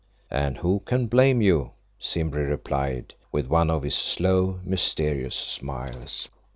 [0.31, 6.27] "And who can blame you?" Simbri replied with one of his slow, mysterious smiles.